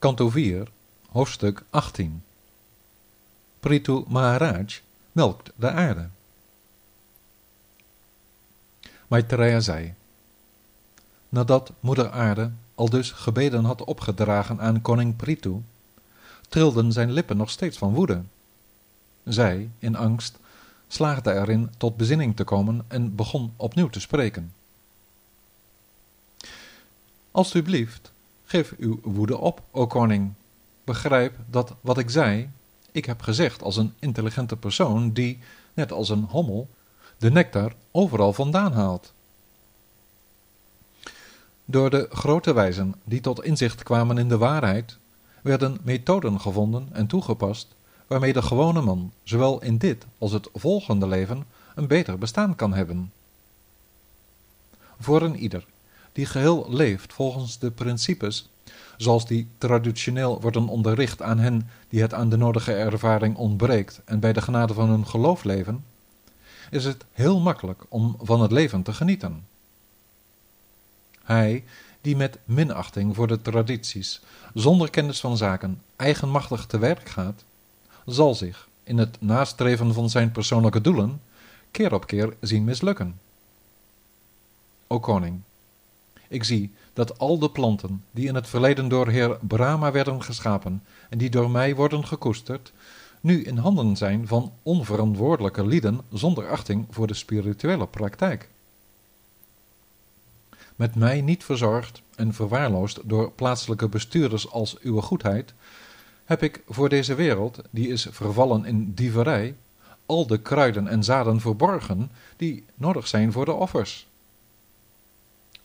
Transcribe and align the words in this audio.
Kanto 0.00 0.30
4, 0.30 0.68
hoofdstuk 1.08 1.62
18. 1.70 2.22
Prithu 3.60 4.04
Maharaj 4.08 4.80
melkt 5.12 5.50
de 5.56 5.70
aarde. 5.70 6.08
Maitreya 9.08 9.60
zei, 9.60 9.94
nadat 11.28 11.72
moeder 11.80 12.10
aarde 12.10 12.50
al 12.74 12.90
dus 12.90 13.10
gebeden 13.10 13.64
had 13.64 13.84
opgedragen 13.84 14.60
aan 14.60 14.82
koning 14.82 15.16
Prithu, 15.16 15.62
trilden 16.48 16.92
zijn 16.92 17.12
lippen 17.12 17.36
nog 17.36 17.50
steeds 17.50 17.78
van 17.78 17.94
woede. 17.94 18.22
Zij, 19.24 19.70
in 19.78 19.96
angst, 19.96 20.38
slaagde 20.88 21.32
erin 21.32 21.70
tot 21.76 21.96
bezinning 21.96 22.36
te 22.36 22.44
komen 22.44 22.84
en 22.88 23.14
begon 23.14 23.52
opnieuw 23.56 23.88
te 23.88 24.00
spreken. 24.00 24.54
Alsjeblieft, 27.30 28.09
geef 28.50 28.74
uw 28.78 28.98
woede 29.02 29.38
op, 29.38 29.62
o 29.70 29.86
koning. 29.86 30.32
Begrijp 30.84 31.34
dat 31.50 31.74
wat 31.80 31.98
ik 31.98 32.10
zei, 32.10 32.50
ik 32.92 33.04
heb 33.04 33.22
gezegd 33.22 33.62
als 33.62 33.76
een 33.76 33.94
intelligente 33.98 34.56
persoon 34.56 35.12
die, 35.12 35.38
net 35.74 35.92
als 35.92 36.08
een 36.08 36.22
hommel, 36.22 36.68
de 37.18 37.30
nectar 37.30 37.72
overal 37.90 38.32
vandaan 38.32 38.72
haalt. 38.72 39.12
Door 41.64 41.90
de 41.90 42.06
grote 42.10 42.52
wijzen 42.52 42.94
die 43.04 43.20
tot 43.20 43.44
inzicht 43.44 43.82
kwamen 43.82 44.18
in 44.18 44.28
de 44.28 44.38
waarheid, 44.38 44.98
werden 45.42 45.78
methoden 45.82 46.40
gevonden 46.40 46.88
en 46.92 47.06
toegepast 47.06 47.68
waarmee 48.06 48.32
de 48.32 48.42
gewone 48.42 48.80
man 48.80 49.12
zowel 49.22 49.62
in 49.62 49.78
dit 49.78 50.06
als 50.18 50.32
het 50.32 50.48
volgende 50.54 51.06
leven 51.06 51.46
een 51.74 51.86
beter 51.86 52.18
bestaan 52.18 52.56
kan 52.56 52.72
hebben. 52.72 53.12
Voor 54.98 55.22
een 55.22 55.36
ieder 55.36 55.66
die 56.20 56.28
geheel 56.28 56.66
leeft 56.68 57.12
volgens 57.12 57.58
de 57.58 57.70
principes 57.70 58.48
zoals 58.96 59.26
die 59.26 59.48
traditioneel 59.58 60.40
worden 60.40 60.68
onderricht 60.68 61.22
aan 61.22 61.38
hen 61.38 61.70
die 61.88 62.02
het 62.02 62.14
aan 62.14 62.28
de 62.28 62.36
nodige 62.36 62.72
ervaring 62.72 63.36
ontbreekt 63.36 64.00
en 64.04 64.20
bij 64.20 64.32
de 64.32 64.42
genade 64.42 64.74
van 64.74 64.88
hun 64.88 65.06
geloof 65.06 65.44
leven, 65.44 65.84
is 66.70 66.84
het 66.84 67.04
heel 67.12 67.40
makkelijk 67.40 67.82
om 67.88 68.16
van 68.22 68.40
het 68.40 68.52
leven 68.52 68.82
te 68.82 68.92
genieten. 68.92 69.46
Hij 71.22 71.64
die 72.00 72.16
met 72.16 72.38
minachting 72.44 73.14
voor 73.14 73.26
de 73.26 73.42
tradities, 73.42 74.20
zonder 74.54 74.90
kennis 74.90 75.20
van 75.20 75.36
zaken, 75.36 75.82
eigenmachtig 75.96 76.66
te 76.66 76.78
werk 76.78 77.08
gaat, 77.08 77.44
zal 78.06 78.34
zich 78.34 78.68
in 78.82 78.98
het 78.98 79.16
nastreven 79.20 79.94
van 79.94 80.10
zijn 80.10 80.32
persoonlijke 80.32 80.80
doelen 80.80 81.20
keer 81.70 81.94
op 81.94 82.06
keer 82.06 82.36
zien 82.40 82.64
mislukken. 82.64 83.20
O 84.86 85.00
koning, 85.00 85.40
ik 86.30 86.44
zie 86.44 86.72
dat 86.92 87.18
al 87.18 87.38
de 87.38 87.50
planten 87.50 88.04
die 88.10 88.28
in 88.28 88.34
het 88.34 88.48
verleden 88.48 88.88
door 88.88 89.08
Heer 89.08 89.38
Brahma 89.40 89.92
werden 89.92 90.22
geschapen 90.22 90.82
en 91.08 91.18
die 91.18 91.30
door 91.30 91.50
mij 91.50 91.74
worden 91.74 92.06
gekoesterd, 92.06 92.72
nu 93.20 93.42
in 93.42 93.56
handen 93.56 93.96
zijn 93.96 94.26
van 94.26 94.52
onverantwoordelijke 94.62 95.66
lieden 95.66 96.00
zonder 96.12 96.48
achting 96.48 96.86
voor 96.90 97.06
de 97.06 97.14
spirituele 97.14 97.86
praktijk. 97.86 98.48
Met 100.76 100.94
mij 100.94 101.20
niet 101.20 101.44
verzorgd 101.44 102.02
en 102.14 102.34
verwaarloosd 102.34 103.00
door 103.04 103.32
plaatselijke 103.32 103.88
bestuurders 103.88 104.50
als 104.50 104.78
uw 104.78 105.00
goedheid, 105.00 105.54
heb 106.24 106.42
ik 106.42 106.62
voor 106.68 106.88
deze 106.88 107.14
wereld, 107.14 107.60
die 107.70 107.88
is 107.88 108.06
vervallen 108.10 108.64
in 108.64 108.92
dieverij, 108.94 109.54
al 110.06 110.26
de 110.26 110.38
kruiden 110.38 110.88
en 110.88 111.04
zaden 111.04 111.40
verborgen 111.40 112.10
die 112.36 112.64
nodig 112.74 113.08
zijn 113.08 113.32
voor 113.32 113.44
de 113.44 113.52
offers. 113.52 114.08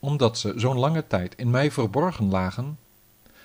Omdat 0.06 0.38
ze 0.38 0.54
zo'n 0.56 0.80
lange 0.80 1.08
tijd 1.08 1.36
in 1.36 1.50
mij 1.50 1.72
verborgen 1.72 2.30
lagen, 2.30 2.78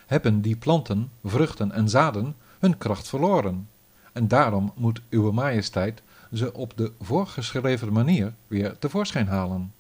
hebben 0.07 0.41
die 0.41 0.57
planten, 0.57 1.11
vruchten 1.25 1.73
en 1.73 1.89
zaden 1.89 2.37
hun 2.59 2.79
kracht 2.79 3.09
verloren, 3.09 3.69
en 4.13 4.29
daarom 4.29 4.73
moet 4.75 5.01
uwe 5.09 5.33
majesteit 5.33 6.03
ze 6.33 6.55
op 6.55 6.77
de 6.77 6.93
voorgeschreven 7.01 7.93
manier 7.93 8.35
weer 8.47 8.79
tevoorschijn 8.79 9.27
halen. 9.27 9.73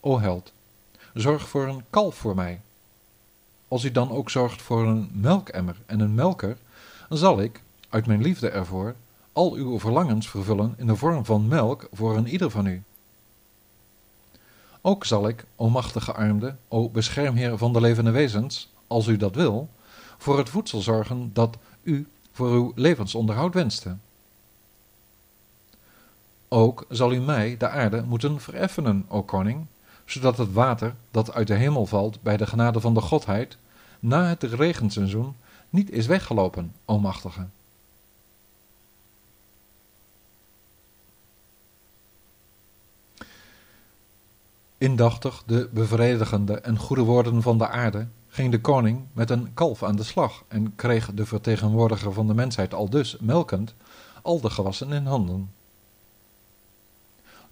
O 0.00 0.20
held, 0.20 0.52
zorg 1.14 1.48
voor 1.48 1.68
een 1.68 1.84
kalf 1.90 2.14
voor 2.14 2.34
mij, 2.34 2.60
als 3.68 3.84
u 3.84 3.92
dan 3.92 4.10
ook 4.10 4.30
zorgt 4.30 4.62
voor 4.62 4.86
een 4.86 5.10
melkemmer 5.12 5.76
en 5.86 6.00
een 6.00 6.14
melker, 6.14 6.56
zal 7.08 7.40
ik, 7.40 7.62
uit 7.88 8.06
mijn 8.06 8.22
liefde 8.22 8.48
ervoor, 8.48 8.94
al 9.32 9.52
uw 9.52 9.78
verlangens 9.80 10.28
vervullen 10.28 10.74
in 10.76 10.86
de 10.86 10.96
vorm 10.96 11.24
van 11.24 11.48
melk 11.48 11.88
voor 11.92 12.16
een 12.16 12.28
ieder 12.28 12.50
van 12.50 12.66
u. 12.66 12.82
Ook 14.88 15.04
zal 15.04 15.28
ik, 15.28 15.44
o 15.56 15.68
machtige 15.68 16.12
armde, 16.12 16.54
o 16.68 16.88
beschermheer 16.88 17.58
van 17.58 17.72
de 17.72 17.80
levende 17.80 18.10
wezens, 18.10 18.72
als 18.86 19.06
u 19.06 19.16
dat 19.16 19.34
wil, 19.34 19.68
voor 20.18 20.38
het 20.38 20.48
voedsel 20.48 20.80
zorgen 20.80 21.30
dat 21.32 21.56
u 21.82 22.08
voor 22.32 22.50
uw 22.50 22.72
levensonderhoud 22.74 23.54
wenste. 23.54 23.96
Ook 26.48 26.84
zal 26.88 27.12
u 27.12 27.20
mij, 27.20 27.56
de 27.56 27.68
aarde, 27.68 28.02
moeten 28.02 28.40
vereffenen, 28.40 29.04
o 29.08 29.22
koning, 29.22 29.66
zodat 30.04 30.38
het 30.38 30.52
water 30.52 30.94
dat 31.10 31.32
uit 31.32 31.46
de 31.46 31.54
hemel 31.54 31.86
valt 31.86 32.22
bij 32.22 32.36
de 32.36 32.46
genade 32.46 32.80
van 32.80 32.94
de 32.94 33.00
Godheid, 33.00 33.56
na 34.00 34.24
het 34.24 34.42
regenseizoen 34.42 35.36
niet 35.70 35.90
is 35.90 36.06
weggelopen, 36.06 36.72
o 36.84 36.98
machtige. 36.98 37.46
Indachtig 44.78 45.42
de 45.46 45.68
bevredigende 45.72 46.58
en 46.60 46.78
goede 46.78 47.02
woorden 47.02 47.42
van 47.42 47.58
de 47.58 47.68
aarde, 47.68 48.06
ging 48.28 48.50
de 48.50 48.60
koning 48.60 49.00
met 49.12 49.30
een 49.30 49.54
kalf 49.54 49.82
aan 49.82 49.96
de 49.96 50.02
slag 50.02 50.44
en 50.48 50.74
kreeg 50.76 51.10
de 51.14 51.26
vertegenwoordiger 51.26 52.12
van 52.12 52.26
de 52.26 52.34
mensheid 52.34 52.74
al 52.74 52.90
dus, 52.90 53.16
melkend, 53.20 53.74
al 54.22 54.40
de 54.40 54.50
gewassen 54.50 54.92
in 54.92 55.06
handen. 55.06 55.50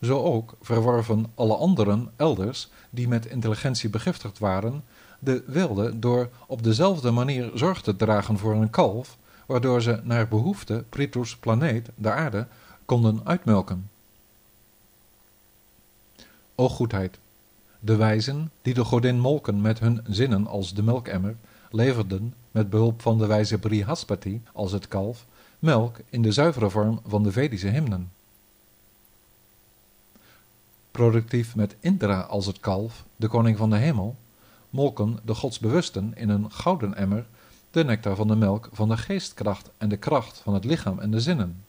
Zo 0.00 0.22
ook 0.22 0.54
verworven 0.60 1.26
alle 1.34 1.56
anderen 1.56 2.10
elders 2.16 2.68
die 2.90 3.08
met 3.08 3.26
intelligentie 3.26 3.90
begiftigd 3.90 4.38
waren, 4.38 4.84
de 5.18 5.42
wilde 5.46 5.98
door 5.98 6.28
op 6.46 6.62
dezelfde 6.62 7.10
manier 7.10 7.50
zorg 7.54 7.82
te 7.82 7.96
dragen 7.96 8.38
voor 8.38 8.54
een 8.54 8.70
kalf, 8.70 9.16
waardoor 9.46 9.82
ze 9.82 10.00
naar 10.02 10.28
behoefte 10.28 10.84
Prithus 10.88 11.36
planeet, 11.36 11.90
de 11.94 12.10
aarde, 12.10 12.46
konden 12.84 13.20
uitmelken. 13.24 13.90
O 16.56 16.68
goedheid, 16.68 17.18
de 17.80 17.96
wijzen 17.96 18.50
die 18.62 18.74
de 18.74 18.84
godin 18.84 19.20
molken 19.20 19.60
met 19.60 19.78
hun 19.78 20.00
zinnen 20.08 20.46
als 20.46 20.74
de 20.74 20.82
melkemmer, 20.82 21.36
leverden, 21.70 22.34
met 22.50 22.70
behulp 22.70 23.02
van 23.02 23.18
de 23.18 23.26
wijze 23.26 23.58
Brihaspati 23.58 24.42
als 24.52 24.72
het 24.72 24.88
kalf, 24.88 25.26
melk 25.58 25.96
in 26.10 26.22
de 26.22 26.32
zuivere 26.32 26.70
vorm 26.70 27.00
van 27.06 27.22
de 27.22 27.32
Vedische 27.32 27.68
hymnen 27.68 28.10
productief 30.96 31.56
met 31.56 31.76
Indra 31.80 32.20
als 32.20 32.46
het 32.46 32.60
kalf, 32.60 33.04
de 33.16 33.28
koning 33.28 33.56
van 33.56 33.70
de 33.70 33.76
hemel, 33.76 34.16
molken 34.70 35.18
de 35.24 35.34
godsbewusten 35.34 36.12
in 36.14 36.28
een 36.28 36.52
gouden 36.52 36.94
emmer 36.94 37.26
de 37.70 37.84
nectar 37.84 38.16
van 38.16 38.28
de 38.28 38.36
melk 38.36 38.68
van 38.72 38.88
de 38.88 38.96
geestkracht 38.96 39.70
en 39.78 39.88
de 39.88 39.96
kracht 39.96 40.38
van 40.38 40.54
het 40.54 40.64
lichaam 40.64 40.98
en 40.98 41.10
de 41.10 41.20
zinnen. 41.20 41.64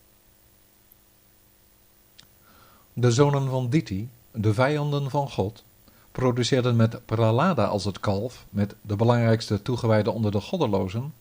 De 2.93 3.11
zonen 3.11 3.49
van 3.49 3.69
Diti, 3.69 4.09
de 4.37 4.53
vijanden 4.53 5.09
van 5.09 5.29
God, 5.29 5.63
produceerden 6.11 6.75
met 6.75 7.05
Pralada 7.05 7.65
als 7.65 7.85
het 7.85 7.99
kalf, 7.99 8.45
met 8.49 8.75
de 8.81 8.95
belangrijkste 8.95 9.61
toegewijde 9.61 10.11
onder 10.11 10.31
de 10.31 10.41
goddelozen, 10.41 11.13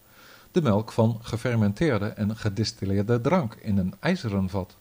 de 0.52 0.62
melk 0.62 0.92
van 0.92 1.18
gefermenteerde 1.22 2.06
en 2.06 2.36
gedistilleerde 2.36 3.20
drank 3.20 3.54
in 3.54 3.78
een 3.78 3.94
ijzeren 4.00 4.48
vat. 4.48 4.76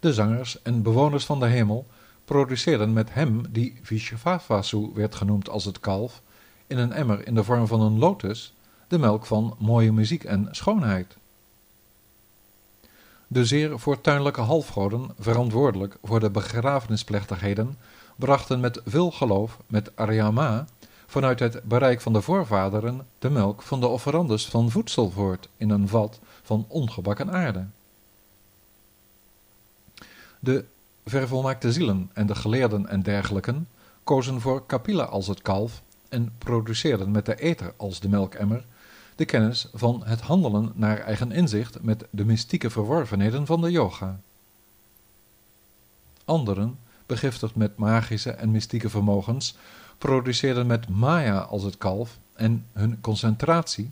De 0.00 0.12
zangers 0.12 0.62
en 0.62 0.82
bewoners 0.82 1.24
van 1.24 1.40
de 1.40 1.46
hemel 1.46 1.86
produceerden 2.24 2.92
met 2.92 3.14
hem, 3.14 3.52
die 3.52 3.78
Vishvavasu 3.82 4.90
werd 4.94 5.14
genoemd 5.14 5.48
als 5.48 5.64
het 5.64 5.80
kalf, 5.80 6.22
in 6.66 6.78
een 6.78 6.92
emmer 6.92 7.26
in 7.26 7.34
de 7.34 7.44
vorm 7.44 7.66
van 7.66 7.80
een 7.80 7.98
lotus, 7.98 8.54
de 8.88 8.98
melk 8.98 9.26
van 9.26 9.56
mooie 9.58 9.92
muziek 9.92 10.24
en 10.24 10.48
schoonheid. 10.50 11.16
De 13.34 13.44
zeer 13.44 13.78
fortuinlijke 13.78 14.40
halfgoden, 14.40 15.10
verantwoordelijk 15.18 15.96
voor 16.02 16.20
de 16.20 16.30
begrafenisplechtigheden, 16.30 17.78
brachten 18.16 18.60
met 18.60 18.80
veel 18.84 19.10
geloof, 19.10 19.58
met 19.66 19.96
Aryama, 19.96 20.66
vanuit 21.06 21.40
het 21.40 21.62
bereik 21.62 22.00
van 22.00 22.12
de 22.12 22.20
voorvaderen, 22.20 23.06
de 23.18 23.30
melk 23.30 23.62
van 23.62 23.80
de 23.80 23.86
offerandes 23.86 24.48
van 24.48 24.70
voedsel 24.70 25.10
voort 25.10 25.48
in 25.56 25.70
een 25.70 25.88
vat 25.88 26.20
van 26.42 26.64
ongebakken 26.68 27.32
aarde. 27.32 27.66
De 30.40 30.64
vervolmaakte 31.04 31.72
zielen 31.72 32.10
en 32.12 32.26
de 32.26 32.34
geleerden 32.34 32.88
en 32.88 33.02
dergelijken 33.02 33.68
kozen 34.04 34.40
voor 34.40 34.66
Kapila 34.66 35.04
als 35.04 35.26
het 35.26 35.42
kalf 35.42 35.82
en 36.08 36.32
produceerden 36.38 37.10
met 37.10 37.26
de 37.26 37.36
ether 37.36 37.74
als 37.76 38.00
de 38.00 38.08
melkemmer 38.08 38.64
de 39.16 39.24
kennis 39.24 39.68
van 39.72 40.02
het 40.04 40.20
handelen 40.20 40.72
naar 40.74 40.98
eigen 40.98 41.32
inzicht 41.32 41.82
met 41.82 42.04
de 42.10 42.24
mystieke 42.24 42.70
verworvenheden 42.70 43.46
van 43.46 43.60
de 43.60 43.70
yoga. 43.70 44.20
Anderen, 46.24 46.78
begiftigd 47.06 47.54
met 47.54 47.76
magische 47.76 48.30
en 48.30 48.50
mystieke 48.50 48.90
vermogens, 48.90 49.56
produceerden 49.98 50.66
met 50.66 50.88
Maya 50.88 51.38
als 51.38 51.62
het 51.62 51.78
kalf 51.78 52.18
en 52.34 52.66
hun 52.72 53.00
concentratie 53.00 53.90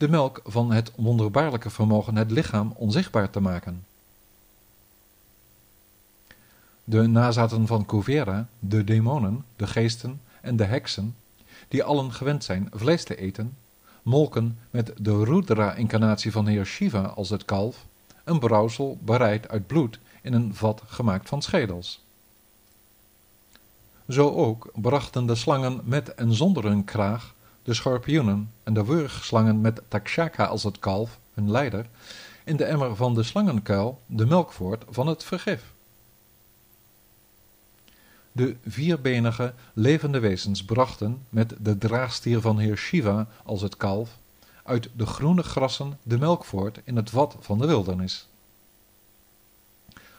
de 0.00 0.08
melk 0.08 0.40
van 0.44 0.72
het 0.72 0.92
wonderbaarlijke 0.96 1.70
vermogen 1.70 2.16
het 2.16 2.30
lichaam 2.30 2.72
onzichtbaar 2.76 3.30
te 3.30 3.40
maken. 3.40 3.84
De 6.84 7.06
nazaten 7.06 7.66
van 7.66 7.86
Kuvera, 7.86 8.48
de 8.58 8.84
demonen, 8.84 9.44
de 9.56 9.66
geesten 9.66 10.20
en 10.40 10.56
de 10.56 10.64
heksen, 10.64 11.16
die 11.68 11.84
allen 11.84 12.12
gewend 12.12 12.44
zijn 12.44 12.68
vlees 12.72 13.04
te 13.04 13.16
eten, 13.16 13.56
molken 14.02 14.58
met 14.70 14.92
de 14.96 15.24
Rudra-incarnatie 15.24 16.32
van 16.32 16.46
heer 16.46 16.64
Shiva 16.64 17.02
als 17.02 17.30
het 17.30 17.44
kalf, 17.44 17.86
een 18.24 18.38
brouwsel 18.38 18.98
bereid 19.00 19.48
uit 19.48 19.66
bloed 19.66 19.98
in 20.22 20.32
een 20.32 20.54
vat 20.54 20.82
gemaakt 20.86 21.28
van 21.28 21.42
schedels. 21.42 22.04
Zo 24.08 24.30
ook 24.30 24.70
brachten 24.74 25.26
de 25.26 25.34
slangen 25.34 25.80
met 25.84 26.14
en 26.14 26.34
zonder 26.34 26.64
hun 26.64 26.84
kraag, 26.84 27.34
de 27.62 27.74
schorpioenen 27.74 28.52
en 28.62 28.74
de 28.74 28.84
wurgslangen 28.84 29.60
met 29.60 29.82
Takshaka 29.88 30.44
als 30.44 30.62
het 30.62 30.78
kalf, 30.78 31.18
hun 31.34 31.50
leider, 31.50 31.86
in 32.44 32.56
de 32.56 32.64
emmer 32.64 32.96
van 32.96 33.14
de 33.14 33.22
slangenkuil 33.22 34.00
de 34.06 34.26
melk 34.26 34.52
voort 34.52 34.84
van 34.88 35.06
het 35.06 35.24
vergif. 35.24 35.62
De 38.32 38.56
vierbenige, 38.66 39.54
levende 39.72 40.18
wezens 40.18 40.64
brachten, 40.64 41.22
met 41.28 41.54
de 41.60 41.78
draagstier 41.78 42.40
van 42.40 42.58
heer 42.58 42.76
Shiva 42.76 43.26
als 43.44 43.62
het 43.62 43.76
kalf, 43.76 44.18
uit 44.64 44.88
de 44.96 45.06
groene 45.06 45.42
grassen 45.42 45.98
de 46.02 46.18
melk 46.18 46.44
voort 46.44 46.80
in 46.84 46.96
het 46.96 47.10
vat 47.10 47.36
van 47.40 47.58
de 47.58 47.66
wildernis. 47.66 48.28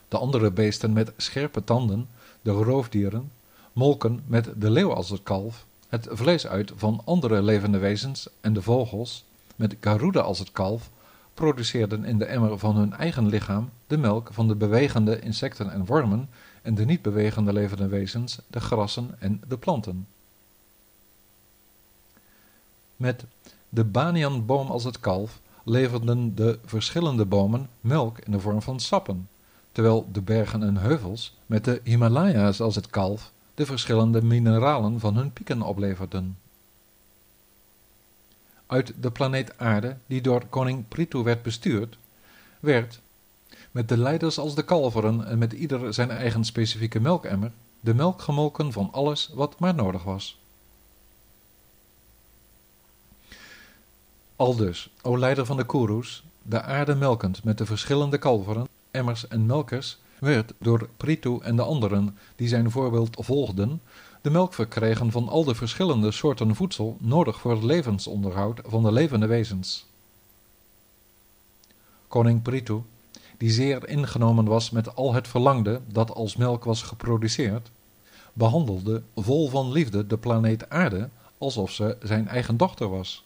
De 0.07 0.17
andere 0.17 0.51
beesten 0.51 0.93
met 0.93 1.11
scherpe 1.17 1.63
tanden, 1.63 2.07
de 2.41 2.51
roofdieren, 2.51 3.31
molken 3.73 4.23
met 4.25 4.49
de 4.57 4.69
leeuw 4.69 4.93
als 4.93 5.09
het 5.09 5.23
kalf, 5.23 5.65
het 5.89 6.07
vlees 6.11 6.47
uit 6.47 6.71
van 6.75 7.01
andere 7.05 7.41
levende 7.41 7.77
wezens 7.77 8.27
en 8.41 8.53
de 8.53 8.61
vogels, 8.61 9.25
met 9.55 9.75
Garuda 9.79 10.19
als 10.19 10.39
het 10.39 10.51
kalf, 10.51 10.89
produceerden 11.33 12.05
in 12.05 12.17
de 12.17 12.25
emmer 12.25 12.57
van 12.57 12.75
hun 12.75 12.93
eigen 12.93 13.27
lichaam 13.27 13.69
de 13.87 13.97
melk 13.97 14.29
van 14.31 14.47
de 14.47 14.55
bewegende 14.55 15.19
insecten 15.19 15.71
en 15.71 15.85
wormen 15.85 16.29
en 16.61 16.75
de 16.75 16.85
niet 16.85 17.01
bewegende 17.01 17.53
levende 17.53 17.87
wezens, 17.87 18.39
de 18.47 18.59
grassen 18.59 19.15
en 19.19 19.41
de 19.47 19.57
planten. 19.57 20.07
Met 22.95 23.25
de 23.69 23.83
banianboom 23.83 24.67
als 24.67 24.83
het 24.83 24.99
kalf 24.99 25.39
leverden 25.63 26.35
de 26.35 26.59
verschillende 26.65 27.25
bomen 27.25 27.69
melk 27.81 28.19
in 28.19 28.31
de 28.31 28.39
vorm 28.39 28.61
van 28.61 28.79
sappen, 28.79 29.29
terwijl 29.71 30.09
de 30.11 30.21
bergen 30.21 30.63
en 30.63 30.77
heuvels 30.77 31.37
met 31.45 31.65
de 31.65 31.81
Himalaya's 31.83 32.59
als 32.59 32.75
het 32.75 32.87
kalf 32.87 33.31
de 33.53 33.65
verschillende 33.65 34.21
mineralen 34.21 34.99
van 34.99 35.15
hun 35.15 35.33
pieken 35.33 35.61
opleverden. 35.61 36.37
Uit 38.65 38.93
de 38.99 39.11
planeet 39.11 39.57
Aarde, 39.57 39.97
die 40.07 40.21
door 40.21 40.45
koning 40.45 40.87
Prithu 40.87 41.23
werd 41.23 41.41
bestuurd, 41.41 41.97
werd, 42.59 43.01
met 43.71 43.89
de 43.89 43.97
leiders 43.97 44.37
als 44.37 44.55
de 44.55 44.63
kalveren 44.63 45.27
en 45.27 45.37
met 45.37 45.53
ieder 45.53 45.93
zijn 45.93 46.09
eigen 46.09 46.45
specifieke 46.45 46.99
melkemmer, 46.99 47.51
de 47.79 47.93
melk 47.93 48.21
gemolken 48.21 48.71
van 48.71 48.89
alles 48.91 49.29
wat 49.33 49.59
maar 49.59 49.75
nodig 49.75 50.03
was. 50.03 50.39
Aldus, 54.35 54.89
o 55.01 55.17
leider 55.17 55.45
van 55.45 55.57
de 55.57 55.65
Kurus, 55.65 56.23
de 56.41 56.61
aarde 56.61 56.95
melkend 56.95 57.43
met 57.43 57.57
de 57.57 57.65
verschillende 57.65 58.17
kalveren, 58.17 58.67
emmers 58.91 59.27
en 59.27 59.45
melkers, 59.45 59.97
werd 60.19 60.53
door 60.57 60.89
Prithu 60.97 61.37
en 61.41 61.55
de 61.55 61.61
anderen 61.61 62.17
die 62.35 62.47
zijn 62.47 62.71
voorbeeld 62.71 63.17
volgden, 63.19 63.81
de 64.21 64.29
melk 64.29 64.53
verkregen 64.53 65.11
van 65.11 65.29
al 65.29 65.43
de 65.43 65.55
verschillende 65.55 66.11
soorten 66.11 66.55
voedsel 66.55 66.97
nodig 66.99 67.39
voor 67.39 67.51
het 67.51 67.63
levensonderhoud 67.63 68.61
van 68.65 68.83
de 68.83 68.91
levende 68.91 69.25
wezens. 69.27 69.85
Koning 72.07 72.41
Prithu, 72.41 72.81
die 73.41 73.51
zeer 73.51 73.87
ingenomen 73.87 74.45
was 74.45 74.69
met 74.69 74.95
al 74.95 75.13
het 75.13 75.27
verlangde 75.27 75.81
dat 75.87 76.13
als 76.13 76.35
melk 76.35 76.63
was 76.63 76.81
geproduceerd, 76.81 77.71
behandelde 78.33 79.03
vol 79.15 79.49
van 79.49 79.71
liefde 79.71 80.07
de 80.07 80.17
planeet 80.17 80.69
Aarde 80.69 81.09
alsof 81.37 81.71
ze 81.71 81.97
zijn 82.03 82.27
eigen 82.27 82.57
dochter 82.57 82.89
was. 82.89 83.23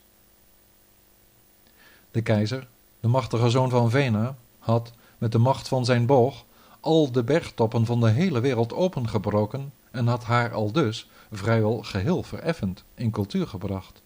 De 2.12 2.22
keizer, 2.22 2.68
de 3.00 3.08
machtige 3.08 3.50
zoon 3.50 3.70
van 3.70 3.90
Vena, 3.90 4.36
had 4.60 4.92
met 5.18 5.32
de 5.32 5.38
macht 5.38 5.68
van 5.68 5.86
zijn 5.86 6.06
boog 6.06 6.44
al 6.80 7.12
de 7.12 7.24
bergtoppen 7.24 7.86
van 7.86 8.00
de 8.00 8.10
hele 8.10 8.40
wereld 8.40 8.74
opengebroken 8.74 9.74
en 9.92 10.08
had 10.08 10.24
haar 10.24 10.54
al 10.54 10.72
dus 10.72 11.10
vrijwel 11.32 11.84
geheel 11.84 12.24
vereffend 12.24 12.84
in 12.94 13.12
cultuur 13.12 13.48
gebracht. 13.48 14.02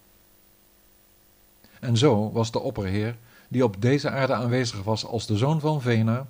En 1.80 1.96
zo 1.96 2.32
was 2.32 2.50
de 2.50 2.60
opperheer, 2.60 3.16
die 3.50 3.64
op 3.64 3.76
deze 3.78 4.10
aarde 4.10 4.34
aanwezig 4.34 4.82
was 4.82 5.04
als 5.04 5.26
de 5.26 5.36
zoon 5.36 5.60
van 5.60 5.80
Vena, 5.82 6.26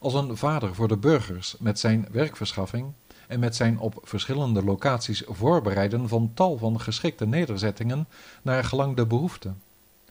als 0.00 0.14
een 0.14 0.36
vader 0.36 0.74
voor 0.74 0.88
de 0.88 0.96
burgers 0.96 1.56
met 1.58 1.78
zijn 1.78 2.06
werkverschaffing 2.10 2.92
en 3.26 3.40
met 3.40 3.56
zijn 3.56 3.78
op 3.78 4.00
verschillende 4.02 4.64
locaties 4.64 5.22
voorbereiden 5.26 6.08
van 6.08 6.30
tal 6.34 6.58
van 6.58 6.80
geschikte 6.80 7.26
nederzettingen 7.26 8.08
naar 8.42 8.64
gelang 8.64 8.96
de 8.96 9.06
behoefte. 9.06 9.52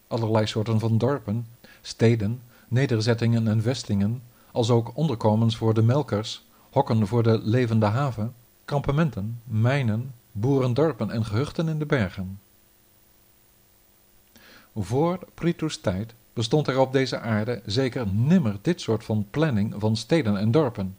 Allerlei 0.07 0.47
soorten 0.47 0.79
van 0.79 0.97
dorpen, 0.97 1.47
steden, 1.81 2.41
nederzettingen 2.67 3.47
en 3.47 3.61
vestingen, 3.61 4.21
als 4.51 4.69
ook 4.69 4.91
onderkomens 4.93 5.57
voor 5.57 5.73
de 5.73 5.83
melkers, 5.83 6.45
hokken 6.69 7.07
voor 7.07 7.23
de 7.23 7.39
levende 7.43 7.85
haven, 7.85 8.33
kampementen, 8.65 9.41
mijnen, 9.43 10.13
boerendorpen 10.31 11.11
en 11.11 11.25
gehuchten 11.25 11.67
in 11.67 11.79
de 11.79 11.85
bergen. 11.85 12.39
Voor 14.75 15.19
Pritu's 15.33 15.81
tijd 15.81 16.13
bestond 16.37 16.67
er 16.67 16.79
op 16.79 16.91
deze 16.91 17.19
aarde 17.19 17.61
zeker 17.65 18.07
nimmer 18.07 18.57
dit 18.61 18.81
soort 18.81 19.03
van 19.03 19.27
planning 19.29 19.73
van 19.77 19.95
steden 19.95 20.37
en 20.37 20.51
dorpen. 20.51 20.97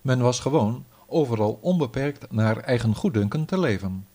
Men 0.00 0.20
was 0.20 0.40
gewoon 0.40 0.84
overal 1.06 1.58
onbeperkt 1.60 2.32
naar 2.32 2.56
eigen 2.56 2.94
goeddunken 2.94 3.44
te 3.44 3.58
leven. 3.58 4.06